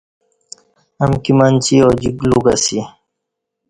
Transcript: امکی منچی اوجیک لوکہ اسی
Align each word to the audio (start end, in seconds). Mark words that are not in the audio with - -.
امکی 1.03 1.31
منچی 1.37 1.75
اوجیک 1.85 2.17
لوکہ 2.29 2.53
اسی 2.57 2.79